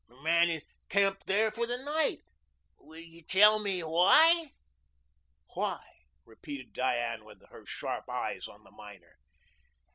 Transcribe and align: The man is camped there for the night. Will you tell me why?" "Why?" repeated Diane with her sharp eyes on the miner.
The 0.07 0.19
man 0.23 0.49
is 0.49 0.65
camped 0.89 1.27
there 1.27 1.51
for 1.51 1.67
the 1.67 1.77
night. 1.77 2.23
Will 2.79 2.97
you 3.01 3.21
tell 3.21 3.59
me 3.59 3.83
why?" 3.83 4.53
"Why?" 5.53 5.79
repeated 6.25 6.73
Diane 6.73 7.23
with 7.23 7.47
her 7.49 7.67
sharp 7.67 8.09
eyes 8.09 8.47
on 8.47 8.63
the 8.63 8.71
miner. 8.71 9.19